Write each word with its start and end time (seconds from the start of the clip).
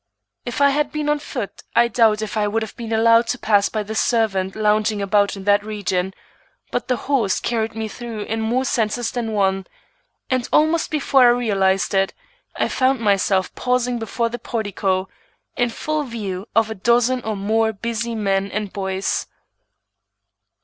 If 0.47 0.61
I 0.61 0.71
had 0.71 0.91
been 0.91 1.09
on 1.09 1.19
foot 1.19 1.61
I 1.75 1.87
doubt 1.87 2.23
if 2.23 2.35
I 2.35 2.47
would 2.47 2.63
have 2.63 2.75
been 2.75 2.91
allowed 2.91 3.27
to 3.27 3.37
pass 3.37 3.69
by 3.69 3.83
the 3.83 3.93
servant 3.93 4.55
lounging 4.55 4.99
about 4.99 5.35
in 5.37 5.43
that 5.43 5.63
region, 5.63 6.15
but 6.71 6.87
the 6.87 6.95
horse 7.05 7.39
carried 7.39 7.75
me 7.75 7.87
through 7.87 8.21
in 8.23 8.41
more 8.41 8.65
senses 8.65 9.11
than 9.11 9.31
one, 9.33 9.67
and 10.27 10.49
almost 10.51 10.89
before 10.89 11.25
I 11.27 11.37
realized 11.37 11.93
it, 11.93 12.15
I 12.55 12.67
found 12.67 12.99
myself 12.99 13.53
pausing 13.53 13.99
before 13.99 14.29
the 14.29 14.39
portico, 14.39 15.07
in 15.55 15.69
full 15.69 16.01
view 16.03 16.47
of 16.55 16.71
a 16.71 16.73
dozen 16.73 17.21
or 17.21 17.35
more 17.37 17.71
busy 17.71 18.15
men 18.15 18.49
and 18.49 18.73
boys. 18.73 19.27